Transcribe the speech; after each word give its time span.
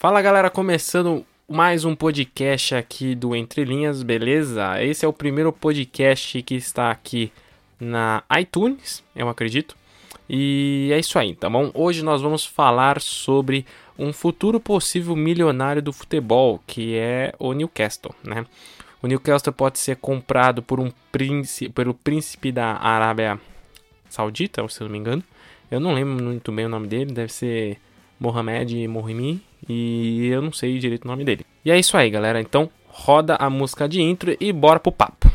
Fala 0.00 0.22
galera, 0.22 0.48
começando 0.48 1.26
mais 1.46 1.84
um 1.84 1.94
podcast 1.94 2.74
aqui 2.74 3.14
do 3.14 3.36
Entre 3.36 3.64
Linhas, 3.66 4.02
beleza? 4.02 4.82
Esse 4.82 5.04
é 5.04 5.08
o 5.08 5.12
primeiro 5.12 5.52
podcast 5.52 6.40
que 6.40 6.54
está 6.54 6.90
aqui 6.90 7.30
na 7.78 8.22
iTunes, 8.40 9.04
eu 9.14 9.28
acredito. 9.28 9.76
E 10.26 10.88
é 10.90 10.98
isso 10.98 11.18
aí, 11.18 11.34
tá 11.34 11.50
bom? 11.50 11.70
Hoje 11.74 12.02
nós 12.02 12.22
vamos 12.22 12.46
falar 12.46 12.98
sobre 12.98 13.66
um 13.98 14.10
futuro 14.10 14.58
possível 14.58 15.14
milionário 15.14 15.82
do 15.82 15.92
futebol, 15.92 16.62
que 16.66 16.96
é 16.96 17.34
o 17.38 17.52
Newcastle, 17.52 18.14
né? 18.24 18.46
O 19.02 19.06
Newcastle 19.06 19.52
pode 19.52 19.78
ser 19.78 19.96
comprado 19.96 20.62
por 20.62 20.80
um 20.80 20.90
príncipe, 21.12 21.70
pelo 21.74 21.92
príncipe 21.92 22.50
da 22.50 22.72
Arábia 22.76 23.38
Saudita, 24.08 24.66
se 24.66 24.80
eu 24.80 24.86
não 24.86 24.92
me 24.92 24.98
engano. 24.98 25.22
Eu 25.70 25.78
não 25.78 25.92
lembro 25.92 26.24
muito 26.24 26.50
bem 26.50 26.64
o 26.64 26.70
nome 26.70 26.86
dele, 26.86 27.12
deve 27.12 27.30
ser 27.30 27.76
Mohamed 28.18 28.88
Mohimi 28.88 29.49
e 29.70 30.26
eu 30.26 30.42
não 30.42 30.52
sei 30.52 30.78
direito 30.78 31.04
o 31.04 31.08
nome 31.08 31.24
dele. 31.24 31.46
E 31.64 31.70
é 31.70 31.78
isso 31.78 31.96
aí, 31.96 32.10
galera. 32.10 32.40
Então, 32.40 32.68
roda 32.88 33.36
a 33.36 33.48
música 33.48 33.88
de 33.88 34.02
intro 34.02 34.36
e 34.40 34.52
bora 34.52 34.80
pro 34.80 34.90
papo. 34.90 35.30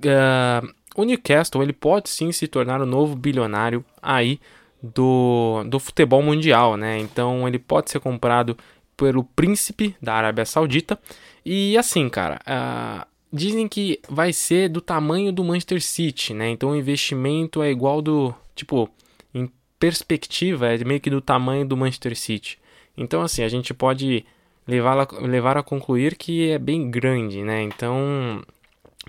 Uh, 0.00 0.72
o 0.96 1.04
Newcastle 1.04 1.62
ele 1.62 1.72
pode 1.72 2.08
sim 2.08 2.32
se 2.32 2.48
tornar 2.48 2.80
o 2.80 2.86
novo 2.86 3.14
bilionário 3.14 3.84
aí 4.02 4.40
do, 4.82 5.62
do 5.68 5.78
futebol 5.78 6.22
mundial, 6.22 6.76
né? 6.76 6.98
Então 6.98 7.46
ele 7.46 7.58
pode 7.58 7.90
ser 7.90 8.00
comprado 8.00 8.56
pelo 8.96 9.22
príncipe 9.22 9.94
da 10.02 10.14
Arábia 10.14 10.44
Saudita 10.44 10.98
e 11.44 11.76
assim, 11.78 12.08
cara, 12.08 12.40
uh, 12.46 13.06
dizem 13.32 13.68
que 13.68 14.00
vai 14.08 14.32
ser 14.32 14.68
do 14.68 14.80
tamanho 14.80 15.32
do 15.32 15.44
Manchester 15.44 15.80
City, 15.80 16.34
né? 16.34 16.50
Então 16.50 16.70
o 16.70 16.76
investimento 16.76 17.62
é 17.62 17.70
igual 17.70 18.02
do. 18.02 18.34
Tipo, 18.54 18.90
perspectiva, 19.82 20.72
é 20.72 20.84
meio 20.84 21.00
que 21.00 21.10
do 21.10 21.20
tamanho 21.20 21.66
do 21.66 21.76
Manchester 21.76 22.16
City. 22.16 22.56
Então, 22.96 23.20
assim, 23.20 23.42
a 23.42 23.48
gente 23.48 23.74
pode 23.74 24.24
levar 24.64 24.96
a, 24.96 25.26
levar 25.26 25.58
a 25.58 25.62
concluir 25.62 26.14
que 26.14 26.52
é 26.52 26.56
bem 26.56 26.88
grande, 26.88 27.42
né? 27.42 27.62
Então, 27.62 28.40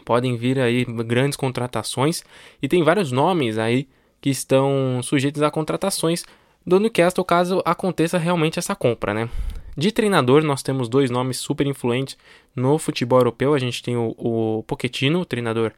podem 0.03 0.36
vir 0.36 0.59
aí 0.59 0.83
grandes 0.83 1.38
contratações 1.38 2.23
e 2.59 2.67
tem 2.67 2.81
vários 2.81 3.11
nomes 3.11 3.59
aí 3.59 3.88
que 4.20 4.31
estão 4.31 5.00
sujeitos 5.03 5.44
a 5.44 5.52
contratações 5.52 6.25
do 6.66 6.80
Newcastle 6.80 7.23
caso 7.23 7.61
aconteça 7.64 8.17
realmente 8.17 8.58
essa 8.58 8.76
compra, 8.76 9.14
né? 9.14 9.30
De 9.78 9.92
treinador, 9.92 10.44
nós 10.44 10.64
temos 10.64 10.89
dois 10.89 11.11
nomes 11.11 11.38
super 11.38 11.67
influentes 11.67 12.17
no 12.55 12.80
futebol 12.80 13.20
europeu. 13.20 13.53
A 13.53 13.59
gente 13.59 13.83
tem 13.83 13.95
o, 13.95 14.16
o 14.17 14.64
Pochettino, 14.64 15.20
o 15.20 15.26
treinador 15.26 15.72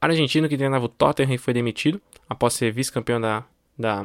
argentino 0.00 0.48
que 0.48 0.56
treinava 0.56 0.86
o 0.86 0.88
Tottenham 0.88 1.32
e 1.32 1.38
foi 1.38 1.54
demitido 1.54 2.00
após 2.28 2.54
ser 2.54 2.72
vice-campeão 2.72 3.20
da, 3.20 3.44
da, 3.78 4.04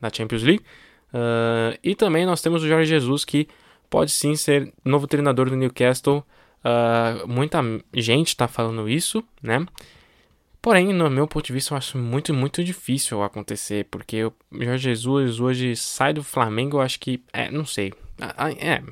da, 0.00 0.10
Champions 0.12 0.42
League. 0.42 0.64
Uh, 1.12 1.78
e 1.82 1.94
também 1.94 2.24
nós 2.24 2.40
temos 2.40 2.62
o 2.62 2.68
Jorge 2.68 2.88
Jesus, 2.88 3.24
que 3.24 3.48
pode 3.88 4.10
sim 4.10 4.34
ser 4.36 4.72
novo 4.84 5.06
treinador 5.06 5.50
do 5.50 5.56
Newcastle. 5.56 6.24
Uh, 6.64 7.26
muita 7.26 7.60
gente 7.94 8.28
está 8.28 8.46
falando 8.46 8.88
isso, 8.88 9.22
né? 9.42 9.66
Porém, 10.62 10.92
no 10.92 11.08
meu 11.08 11.26
ponto 11.26 11.46
de 11.46 11.52
vista, 11.54 11.72
eu 11.72 11.78
acho 11.78 11.96
muito, 11.96 12.34
muito 12.34 12.62
difícil 12.62 13.22
acontecer, 13.22 13.86
porque 13.90 14.24
o 14.24 14.32
Jorge 14.52 14.90
Jesus 14.90 15.40
hoje 15.40 15.74
sai 15.74 16.12
do 16.12 16.22
Flamengo, 16.22 16.76
eu 16.76 16.80
acho 16.82 17.00
que, 17.00 17.22
é, 17.32 17.50
não 17.50 17.64
sei, 17.64 17.94
é, 18.58 18.82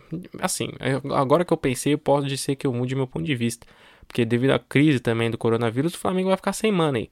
assim, 0.41 0.71
agora 1.15 1.45
que 1.45 1.53
eu 1.53 1.57
pensei, 1.57 1.97
pode 1.97 2.37
ser 2.39 2.57
que 2.57 2.67
eu 2.67 2.73
mude 2.73 2.95
meu 2.95 3.07
ponto 3.07 3.25
de 3.25 3.35
vista. 3.35 3.67
Porque 4.07 4.25
devido 4.25 4.53
à 4.53 4.59
crise 4.59 5.01
também 5.01 5.31
do 5.31 5.37
coronavírus, 5.37 5.95
o 5.95 5.99
Flamengo 5.99 6.29
vai 6.29 6.37
ficar 6.37 6.55
sem 6.55 6.73
money. 6.73 7.11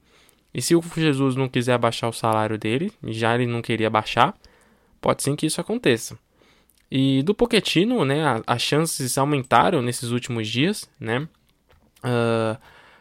E 0.52 0.62
se 0.62 0.74
o 0.74 0.82
Jesus 0.94 1.36
não 1.36 1.48
quiser 1.48 1.74
abaixar 1.74 2.08
o 2.08 2.12
salário 2.12 2.58
dele, 2.58 2.92
já 3.04 3.34
ele 3.34 3.46
não 3.46 3.60
queria 3.60 3.90
baixar, 3.90 4.34
pode 5.00 5.22
sim 5.22 5.36
que 5.36 5.46
isso 5.46 5.60
aconteça. 5.60 6.18
E 6.90 7.22
do 7.22 7.34
Poquetino, 7.34 8.04
né, 8.04 8.40
as 8.46 8.62
chances 8.62 9.18
aumentaram 9.18 9.82
nesses 9.82 10.10
últimos 10.10 10.48
dias, 10.48 10.88
né? 11.00 11.28
Uh, 11.98 12.56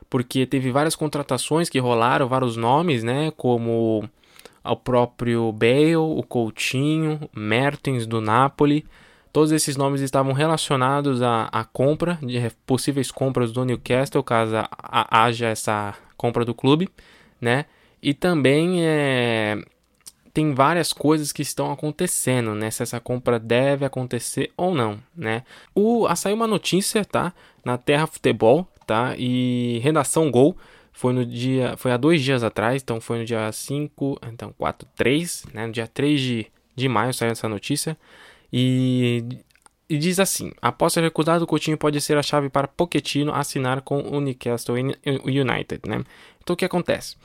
porque 0.10 0.46
teve 0.46 0.72
várias 0.72 0.96
contratações 0.96 1.70
que 1.70 1.80
rolaram, 1.80 2.28
vários 2.28 2.58
nomes, 2.58 3.04
né? 3.04 3.32
Como 3.38 4.10
o 4.64 4.76
próprio 4.76 5.52
Bale, 5.52 5.96
o 5.98 6.24
Coutinho, 6.24 7.30
Mertens 7.36 8.08
do 8.08 8.20
Napoli. 8.20 8.86
Todos 9.32 9.52
esses 9.52 9.76
nomes 9.76 10.02
estavam 10.02 10.34
relacionados 10.34 11.22
à, 11.22 11.50
à 11.52 11.64
compra, 11.64 12.18
de 12.24 12.40
possíveis 12.66 13.12
compras 13.12 13.52
do 13.52 13.66
Newcastle, 13.66 14.24
caso 14.24 14.56
haja 14.72 15.48
essa 15.48 15.94
compra 16.16 16.46
do 16.46 16.54
clube, 16.54 16.90
né? 17.40 17.66
E 18.02 18.14
também 18.14 18.86
é, 18.86 19.58
tem 20.34 20.54
várias 20.54 20.92
coisas 20.92 21.32
que 21.32 21.42
estão 21.42 21.72
acontecendo, 21.72 22.54
né? 22.54 22.70
Se 22.70 22.84
essa 22.84 23.00
compra 23.00 23.40
deve 23.40 23.86
acontecer 23.86 24.52
ou 24.58 24.76
não, 24.76 25.00
né? 25.16 25.44
O, 25.74 26.06
a, 26.08 26.16
saiu 26.16 26.36
uma 26.36 26.46
notícia, 26.46 27.06
tá? 27.06 27.34
Na 27.64 27.78
Terra 27.78 28.06
Futebol, 28.06 28.68
tá? 28.86 29.16
E 29.18 29.80
Redação 29.82 30.30
Gol 30.30 30.58
foi 30.92 31.14
no 31.14 31.26
dia, 31.26 31.76
foi 31.78 31.92
há 31.92 31.98
dois 31.98 32.22
dias 32.22 32.44
atrás, 32.44 32.82
então 32.82 33.02
foi 33.02 33.20
no 33.20 33.26
dia 33.26 33.52
5, 33.52 34.20
então 34.28 34.54
4, 34.58 34.88
3, 34.96 35.46
né? 35.54 35.68
No 35.68 35.72
dia 35.72 35.88
3 35.88 36.20
de, 36.20 36.48
de 36.76 36.90
maio 36.90 37.14
saiu 37.14 37.32
essa 37.32 37.48
notícia. 37.50 37.98
E, 38.52 39.24
e 39.90 39.98
diz 39.98 40.20
assim: 40.20 40.52
após 40.62 40.94
ser 40.94 41.02
recusado, 41.02 41.48
Coutinho 41.48 41.78
pode 41.78 42.00
ser 42.02 42.18
a 42.18 42.24
chave 42.24 42.50
para 42.50 42.68
Pochettino 42.68 43.34
assinar 43.34 43.82
com 43.82 44.00
o 44.02 44.20
Newcastle 44.20 44.76
United, 44.78 45.82
né? 45.88 46.04
Então 46.42 46.54
o 46.54 46.58
que 46.58 46.66
acontece? 46.66 47.16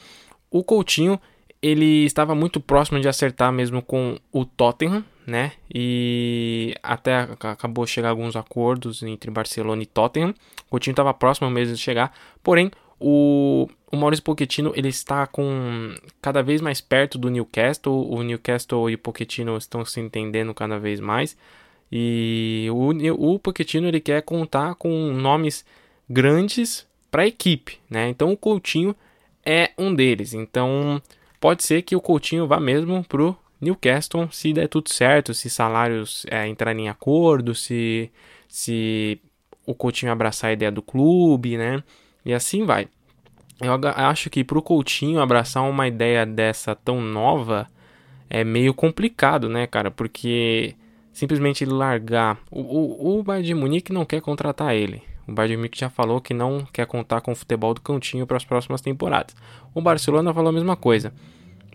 O 0.50 0.62
Coutinho 0.65 1.20
ele 1.62 2.04
estava 2.06 2.34
muito 2.34 2.59
próximo 2.59 2.99
de 3.00 3.09
acertar 3.09 3.53
mesmo 3.53 3.82
com 3.82 4.19
o 4.32 4.44
Tottenham, 4.44 5.04
né? 5.26 5.53
E 5.72 6.75
até 6.82 7.28
acabou 7.41 7.87
chegar 7.87 8.10
alguns 8.10 8.34
acordos 8.34 9.03
entre 9.03 9.31
Barcelona 9.31 9.82
e 9.82 9.87
Tottenham. 9.87 10.34
O 10.66 10.70
Coutinho 10.70 10.93
estava 10.93 11.12
próximo 11.12 11.50
mesmo 11.50 11.75
de 11.75 11.81
chegar, 11.81 12.12
porém 12.43 12.70
o, 12.99 13.66
o 13.91 13.97
Maurício 13.97 14.22
Pochettino 14.22 14.72
ele 14.75 14.88
está 14.88 15.26
com 15.26 15.94
cada 16.20 16.43
vez 16.43 16.60
mais 16.60 16.81
perto 16.81 17.16
do 17.16 17.31
Newcastle. 17.31 18.10
O 18.10 18.22
Newcastle 18.22 18.91
e 18.91 18.94
o 18.94 18.99
Pochettino 18.99 19.56
estão 19.56 19.84
se 19.84 20.00
entendendo 20.00 20.53
cada 20.54 20.78
vez 20.78 21.00
mais. 21.00 21.37
E 21.91 22.69
o, 22.71 23.34
o 23.34 23.39
Pochettino 23.39 23.89
ele 23.89 24.01
quer 24.01 24.23
contar 24.23 24.75
com 24.77 25.12
nomes 25.12 25.65
grandes 26.09 26.87
para 27.11 27.23
a 27.23 27.27
equipe, 27.27 27.78
né? 27.89 28.09
Então 28.09 28.33
o 28.33 28.37
Coutinho 28.37 28.95
é 29.45 29.73
um 29.77 29.95
deles. 29.95 30.33
Então 30.33 31.03
pode 31.41 31.65
ser 31.65 31.83
que 31.83 31.97
o 31.97 32.00
Coutinho 32.00 32.47
vá 32.47 32.61
mesmo 32.61 33.03
pro 33.05 33.37
Newcastle 33.61 34.29
se 34.31 34.53
der 34.53 34.69
tudo 34.69 34.91
certo, 34.91 35.34
se 35.34 35.50
salários 35.50 36.25
é, 36.31 36.47
entrarem 36.47 36.87
em 36.87 36.89
acordo, 36.89 37.55
se 37.55 38.11
se 38.49 39.21
o 39.67 39.75
Coutinho 39.75 40.12
abraçar 40.12 40.50
a 40.50 40.53
ideia 40.53 40.71
do 40.71 40.83
clube, 40.83 41.56
né? 41.56 41.83
E 42.25 42.33
assim 42.33 42.65
vai. 42.65 42.89
Eu 43.61 43.79
acho 43.95 44.31
que 44.31 44.43
pro 44.43 44.62
Coutinho 44.62 45.21
abraçar 45.21 45.69
uma 45.69 45.87
ideia 45.87 46.25
dessa 46.25 46.75
tão 46.75 47.00
nova 47.00 47.67
é 48.29 48.43
meio 48.43 48.73
complicado, 48.73 49.49
né, 49.49 49.67
cara? 49.67 49.91
Porque 49.91 50.75
simplesmente 51.12 51.65
largar. 51.65 52.38
O, 52.50 52.60
o, 52.60 53.19
o 53.19 53.22
Bayern 53.22 53.47
de 53.47 53.54
Munique 53.54 53.93
não 53.93 54.04
quer 54.04 54.21
contratar 54.21 54.75
ele. 54.75 55.03
O 55.26 55.32
Bayern 55.32 55.54
de 55.54 55.56
Munique 55.59 55.78
já 55.78 55.91
falou 55.91 56.21
que 56.21 56.34
não 56.34 56.66
quer 56.72 56.87
contar 56.87 57.21
com 57.21 57.32
o 57.32 57.37
futebol 57.37 57.75
do 57.75 57.81
Coutinho 57.81 58.26
para 58.26 58.37
as 58.37 58.44
próximas 58.44 58.81
temporadas. 58.81 59.34
O 59.75 59.81
Barcelona 59.81 60.32
falou 60.34 60.50
a 60.50 60.53
mesma 60.53 60.76
coisa. 60.76 61.12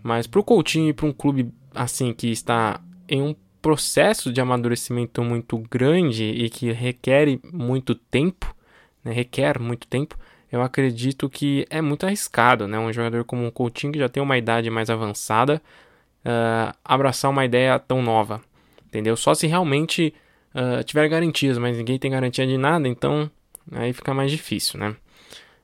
Mas 0.04 0.28
pro 0.28 0.44
Coutinho 0.44 0.90
e 0.90 0.94
para 0.94 1.06
um 1.06 1.14
clube 1.14 1.52
assim 1.74 2.14
que 2.14 2.28
está 2.32 2.80
em 3.08 3.22
um 3.22 3.36
processo 3.62 4.32
de 4.32 4.40
amadurecimento 4.40 5.24
muito 5.24 5.58
grande 5.72 6.24
e 6.24 6.50
que 6.50 6.72
requer 6.72 7.40
muito 7.52 7.96
tempo, 7.96 8.56
né, 9.04 9.12
requer 9.12 9.60
muito 9.60 9.88
tempo, 9.88 10.16
eu 10.52 10.62
acredito 10.62 11.28
que 11.30 11.66
é 11.70 11.82
muito 11.82 12.06
arriscado, 12.06 12.68
né? 12.68 12.78
Um 12.78 12.94
jogador 12.94 13.24
como 13.24 13.48
o 13.48 13.52
Coutinho 13.52 13.92
que 13.92 14.00
já 14.00 14.08
tem 14.08 14.22
uma 14.22 14.38
idade 14.38 14.70
mais 14.70 14.90
avançada 14.90 15.62
uh, 16.26 16.76
abraçar 16.84 17.32
uma 17.32 17.44
ideia 17.44 17.78
tão 17.80 18.02
nova, 18.02 18.42
entendeu? 18.96 19.16
Só 19.16 19.34
se 19.34 19.48
realmente 19.48 20.14
uh, 20.54 20.84
tiver 20.84 21.08
garantias, 21.10 21.58
mas 21.58 21.78
ninguém 21.78 22.00
tem 22.00 22.12
garantia 22.12 22.48
de 22.48 22.58
nada, 22.58 22.88
então 22.88 23.30
aí 23.72 23.94
fica 23.94 24.14
mais 24.14 24.32
difícil, 24.32 24.80
né? 24.80 24.96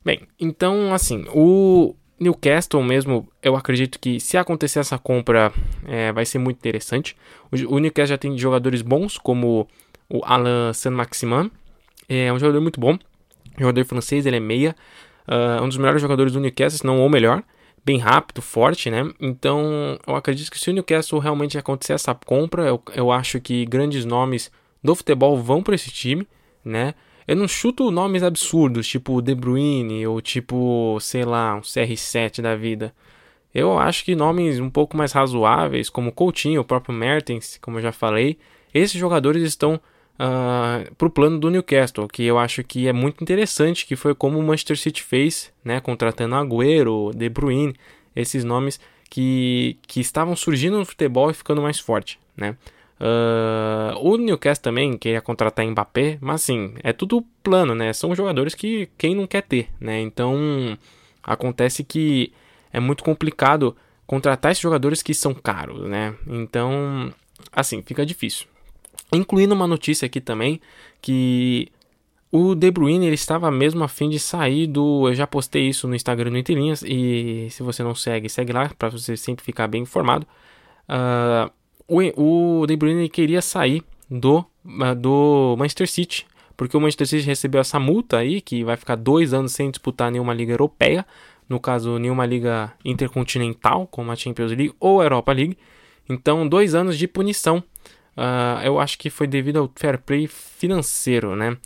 Bem, 0.03 0.21
então 0.39 0.93
assim, 0.93 1.25
o 1.33 1.95
Newcastle 2.19 2.83
mesmo, 2.83 3.27
eu 3.41 3.55
acredito 3.55 3.99
que 3.99 4.19
se 4.19 4.37
acontecer 4.37 4.79
essa 4.79 4.97
compra 4.97 5.51
é, 5.87 6.11
vai 6.11 6.25
ser 6.25 6.39
muito 6.39 6.57
interessante. 6.57 7.15
O, 7.51 7.75
o 7.75 7.79
Newcastle 7.79 8.07
já 8.07 8.17
tem 8.17 8.37
jogadores 8.37 8.81
bons, 8.81 9.17
como 9.17 9.67
o 10.09 10.21
Alan 10.25 10.73
Saint-Maximin, 10.73 11.49
é 12.09 12.31
um 12.33 12.37
jogador 12.37 12.59
muito 12.61 12.79
bom 12.79 12.97
jogador 13.57 13.85
francês, 13.85 14.25
ele 14.25 14.37
é 14.37 14.39
meia, 14.39 14.75
uh, 15.27 15.63
um 15.63 15.67
dos 15.67 15.77
melhores 15.77 16.01
jogadores 16.01 16.33
do 16.33 16.39
Newcastle, 16.39 16.79
se 16.79 16.85
não 16.85 17.05
o 17.05 17.09
melhor, 17.09 17.43
bem 17.83 17.97
rápido, 17.97 18.41
forte, 18.41 18.89
né? 18.89 19.11
Então, 19.19 19.99
eu 20.05 20.15
acredito 20.15 20.51
que 20.51 20.59
se 20.59 20.69
o 20.69 20.73
Newcastle 20.73 21.19
realmente 21.19 21.57
acontecer 21.57 21.93
essa 21.93 22.13
compra, 22.13 22.63
eu, 22.63 22.81
eu 22.95 23.11
acho 23.11 23.39
que 23.39 23.65
grandes 23.65 24.05
nomes 24.05 24.51
do 24.83 24.95
futebol 24.95 25.37
vão 25.37 25.63
para 25.63 25.75
esse 25.75 25.91
time, 25.91 26.27
né? 26.63 26.93
Eu 27.27 27.35
não 27.35 27.47
chuto 27.47 27.91
nomes 27.91 28.23
absurdos, 28.23 28.87
tipo 28.87 29.21
De 29.21 29.33
Bruyne 29.35 30.05
ou 30.07 30.21
tipo, 30.21 30.97
sei 30.99 31.23
lá, 31.23 31.55
um 31.55 31.61
CR7 31.61 32.41
da 32.41 32.55
vida. 32.55 32.93
eu 33.53 33.77
acho 33.79 34.03
que 34.03 34.15
nomes 34.15 34.59
um 34.59 34.69
pouco 34.69 34.97
mais 34.97 35.11
razoáveis, 35.11 35.89
como 35.89 36.11
Coutinho, 36.11 36.61
o 36.61 36.65
próprio 36.65 36.93
Mertens, 36.93 37.57
como 37.61 37.77
eu 37.77 37.81
já 37.81 37.91
falei, 37.91 38.37
esses 38.73 38.99
jogadores 38.99 39.43
estão 39.43 39.79
uh, 40.19 40.23
ah, 40.23 40.83
para 40.97 41.07
o 41.07 41.11
plano 41.11 41.39
do 41.39 41.49
Newcastle, 41.49 42.07
que 42.07 42.23
eu 42.23 42.37
acho 42.37 42.63
que 42.63 42.87
é 42.87 42.93
muito 42.93 43.21
interessante, 43.21 43.85
que 43.85 43.95
foi 43.95 44.13
como 44.15 44.39
o 44.39 44.43
Manchester 44.43 44.77
City 44.77 45.03
fez, 45.03 45.51
né, 45.63 45.79
contratando 45.79 46.35
Agüero, 46.35 47.11
De 47.15 47.29
Bruyne, 47.29 47.75
esses 48.15 48.43
nomes 48.43 48.79
que, 49.09 49.77
que 49.87 49.99
estavam 49.99 50.35
surgindo 50.35 50.77
no 50.77 50.85
futebol 50.85 51.29
e 51.29 51.33
ficando 51.33 51.61
mais 51.61 51.79
forte, 51.79 52.19
né. 52.35 52.55
Uh, 53.01 53.97
o 53.99 54.15
Newcastle 54.15 54.61
também 54.61 54.95
queria 54.95 55.21
contratar 55.21 55.65
Mbappé, 55.65 56.19
mas 56.21 56.43
assim, 56.43 56.75
é 56.83 56.93
tudo 56.93 57.25
plano, 57.41 57.73
né? 57.73 57.91
São 57.93 58.13
jogadores 58.13 58.53
que 58.53 58.89
quem 58.95 59.15
não 59.15 59.25
quer 59.25 59.41
ter, 59.41 59.69
né? 59.79 59.99
Então 59.99 60.77
acontece 61.23 61.83
que 61.83 62.31
é 62.71 62.79
muito 62.79 63.03
complicado 63.03 63.75
contratar 64.05 64.51
esses 64.51 64.61
jogadores 64.61 65.01
que 65.01 65.15
são 65.15 65.33
caros, 65.33 65.89
né? 65.89 66.13
Então, 66.27 67.11
assim, 67.51 67.81
fica 67.81 68.05
difícil. 68.05 68.45
Incluindo 69.13 69.53
uma 69.53 69.67
notícia 69.67 70.05
aqui 70.05 70.21
também 70.21 70.61
que 71.01 71.69
o 72.31 72.55
De 72.55 72.71
Bruyne 72.71 73.05
ele 73.05 73.15
estava 73.15 73.51
mesmo 73.51 73.83
a 73.83 73.87
fim 73.87 74.09
de 74.09 74.19
sair 74.19 74.67
do. 74.67 75.07
Eu 75.09 75.15
já 75.15 75.27
postei 75.27 75.67
isso 75.67 75.87
no 75.87 75.95
Instagram 75.95 76.31
no 76.31 76.37
Interlinhas 76.37 76.81
e 76.81 77.47
se 77.49 77.61
você 77.61 77.83
não 77.83 77.93
segue, 77.93 78.29
segue 78.29 78.53
lá 78.53 78.69
para 78.77 78.89
você 78.89 79.17
sempre 79.17 79.43
ficar 79.43 79.67
bem 79.67 79.81
informado. 79.81 80.25
Uh, 80.87 81.51
o, 82.15 82.65
De 82.65 82.75
Bruyne 82.75 83.09
queria 83.09 83.41
sair 83.41 83.83
do, 84.09 84.45
uh, 84.65 84.95
do 84.95 85.55
Manchester 85.57 85.89
City 85.89 86.25
porque 86.61 86.77
o 86.77 86.79
Manchester 86.79 87.07
City 87.07 87.25
recebeu 87.25 87.59
essa 87.59 87.79
multa 87.79 88.17
aí 88.17 88.39
que 88.39 88.63
vai 88.63 88.77
ficar 88.77 88.95
dois 88.95 89.33
anos 89.33 89.51
sem 89.51 89.71
disputar 89.71 90.11
nenhuma 90.11 90.31
liga 90.31 90.53
europeia, 90.53 91.03
no 91.49 91.59
caso 91.59 91.97
nenhuma 91.97 92.23
liga 92.23 92.71
intercontinental 92.85 93.87
como 93.87 94.11
a 94.11 94.15
Champions 94.15 94.51
League 94.51 94.71
ou 94.79 95.01
a 95.01 95.05
Europa 95.05 95.33
League. 95.33 95.57
Então 96.07 96.47
dois 96.47 96.75
anos 96.75 96.99
de 96.99 97.07
punição 97.07 97.63
uh, 98.17 98.63
eu 98.63 98.79
acho 98.79 98.97
que 98.97 99.09
foi 99.09 99.27
devido 99.27 99.57
ao 99.57 99.71
fair 99.75 99.97
play 99.99 100.27
financeiro, 100.27 101.35
né? 101.35 101.57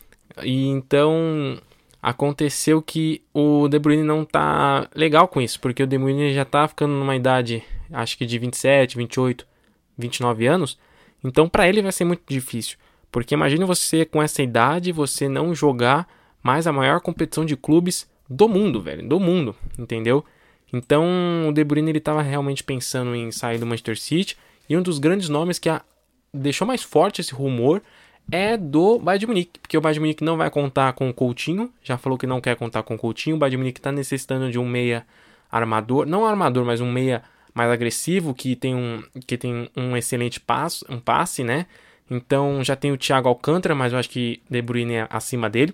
E 0.44 0.68
então 0.68 1.59
aconteceu 2.01 2.81
que 2.81 3.21
o 3.33 3.68
De 3.68 3.80
Bruyne 3.80 4.03
não 4.03 4.24
tá 4.24 4.88
legal 4.95 5.27
com 5.27 5.42
isso, 5.42 5.59
porque 5.59 5.81
o 5.83 5.88
De 5.88 5.97
Bruyne 5.97 6.33
já 6.33 6.45
tá 6.45 6.68
ficando 6.68 6.94
numa 6.94 7.15
idade, 7.15 7.63
acho 7.92 8.18
que 8.18 8.25
de 8.25 8.38
27, 8.38 8.97
28, 8.97 9.47
29 9.97 10.45
anos. 10.45 10.77
Então 11.24 11.50
para 11.50 11.68
ele 11.68 11.81
vai 11.81 11.92
ser 11.92 12.06
muito 12.06 12.21
difícil, 12.27 12.77
porque 13.12 13.33
imagine 13.33 13.65
você 13.65 14.06
com 14.06 14.21
essa 14.21 14.44
idade, 14.44 14.92
você 14.92 15.27
não 15.27 15.56
jogar 15.56 16.07
mais 16.44 16.68
a 16.68 16.71
maior 16.71 17.01
competição 17.01 17.44
de 17.44 17.57
clubes 17.57 18.07
do 18.30 18.47
mundo, 18.47 18.81
velho, 18.81 19.07
do 19.07 19.19
mundo, 19.19 19.56
entendeu? 19.80 20.24
Então 20.71 21.47
o 21.47 21.51
De 21.51 21.63
Bruyne 21.63 21.89
ele 21.89 22.00
tava 22.00 22.21
realmente 22.21 22.63
pensando 22.63 23.15
em 23.15 23.31
sair 23.31 23.57
do 23.57 23.65
Manchester 23.65 23.97
City 23.97 24.38
e 24.69 24.75
um 24.75 24.81
dos 24.81 25.00
grandes 25.00 25.30
nomes 25.30 25.57
que 25.57 25.69
a 25.69 25.81
deixou 26.35 26.67
mais 26.67 26.83
forte 26.83 27.21
esse 27.21 27.33
rumor 27.33 27.81
é 28.31 28.57
do 28.57 28.97
Bayern 28.99 29.19
de 29.19 29.27
Munique, 29.27 29.59
porque 29.59 29.77
o 29.77 29.81
Bayern 29.81 29.95
de 29.95 29.99
Munique 29.99 30.23
não 30.23 30.37
vai 30.37 30.49
contar 30.49 30.93
com 30.93 31.09
o 31.09 31.13
Coutinho, 31.13 31.71
já 31.83 31.97
falou 31.97 32.17
que 32.17 32.25
não 32.25 32.41
quer 32.41 32.55
contar 32.55 32.83
com 32.83 32.95
o 32.95 32.97
Coutinho, 32.97 33.35
o 33.35 33.39
Bayern 33.39 33.51
de 33.51 33.57
Munique 33.57 33.79
está 33.79 33.91
necessitando 33.91 34.51
de 34.51 34.57
um 34.57 34.67
meia 34.67 35.05
armador, 35.51 36.05
não 36.05 36.25
armador, 36.25 36.65
mas 36.65 36.81
um 36.81 36.91
meia 36.91 37.23
mais 37.53 37.71
agressivo, 37.71 38.33
que 38.33 38.55
tem 38.55 38.75
um, 38.75 39.03
que 39.25 39.37
tem 39.37 39.69
um 39.77 39.95
excelente 39.95 40.39
passo, 40.39 40.85
um 40.89 40.99
passe, 40.99 41.43
né? 41.43 41.67
Então 42.09 42.63
já 42.63 42.75
tem 42.75 42.91
o 42.91 42.97
Thiago 42.97 43.29
Alcântara, 43.29 43.73
mas 43.73 43.93
eu 43.93 43.99
acho 43.99 44.09
que 44.09 44.41
De 44.49 44.61
Bruyne 44.61 44.95
é 44.95 45.07
acima 45.09 45.49
dele. 45.49 45.73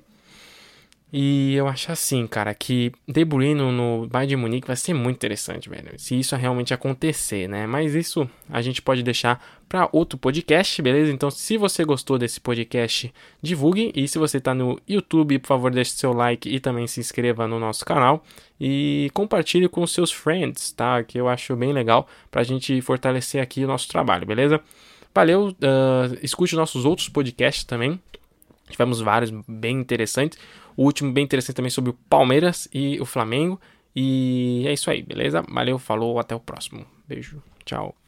E 1.14 1.54
eu 1.56 1.68
acho 1.68 1.92
assim, 1.92 2.26
cara, 2.26 2.54
que 2.54 2.92
De 3.06 3.26
Bruyne 3.26 3.54
no 3.54 4.08
Bayern 4.08 4.30
de 4.30 4.36
Munique 4.38 4.68
vai 4.68 4.78
ser 4.78 4.94
muito 4.94 5.18
interessante, 5.18 5.70
velho. 5.70 5.92
Se 5.98 6.18
isso 6.18 6.36
realmente 6.38 6.74
acontecer, 6.74 7.50
né? 7.50 7.68
Mas 7.68 7.94
isso 7.94 8.30
a 8.50 8.62
gente 8.62 8.82
pode 8.82 9.04
deixar 9.04 9.44
para 9.68 9.90
outro 9.92 10.18
podcast, 10.18 10.82
beleza? 10.82 11.12
Então, 11.12 11.30
se 11.30 11.58
você 11.58 11.84
gostou 11.84 12.18
desse 12.18 12.40
podcast, 12.40 13.14
divulgue. 13.42 13.92
E 13.94 14.08
se 14.08 14.18
você 14.18 14.40
tá 14.40 14.54
no 14.54 14.80
YouTube, 14.88 15.38
por 15.40 15.48
favor, 15.48 15.72
deixe 15.72 15.92
seu 15.92 16.14
like 16.14 16.48
e 16.48 16.62
também 16.62 16.88
se 16.88 17.02
inscreva 17.02 17.46
no 17.46 17.60
nosso 17.60 17.84
canal. 17.84 18.24
E 18.60 19.10
compartilhe 19.14 19.68
com 19.68 19.86
seus 19.86 20.14
friends, 20.14 20.72
tá? 20.72 21.04
Que 21.04 21.20
eu 21.20 21.28
acho 21.28 21.54
bem 21.58 21.74
legal 21.74 22.08
pra 22.30 22.44
gente 22.44 22.80
fortalecer 22.82 23.42
aqui 23.42 23.66
o 23.66 23.68
nosso 23.68 23.90
trabalho, 23.90 24.26
beleza? 24.26 24.62
Valeu, 25.14 25.50
uh, 25.50 26.18
escute 26.24 26.56
nossos 26.56 26.86
outros 26.86 27.10
podcasts 27.10 27.66
também. 27.66 28.00
Tivemos 28.72 29.02
vários 29.02 29.32
bem 29.48 29.80
interessantes. 29.80 30.38
O 30.76 30.84
último 30.84 31.12
bem 31.12 31.24
interessante 31.24 31.56
também 31.56 31.70
sobre 31.70 31.92
o 31.92 31.94
Palmeiras 32.10 32.68
e 32.74 33.00
o 33.00 33.06
Flamengo. 33.06 33.60
E 33.96 34.64
é 34.68 34.74
isso 34.74 34.90
aí, 34.90 35.02
beleza? 35.02 35.44
Valeu, 35.50 35.78
falou, 35.78 36.20
até 36.20 36.34
o 36.34 36.40
próximo. 36.40 36.86
Beijo, 37.08 37.42
tchau. 37.66 38.01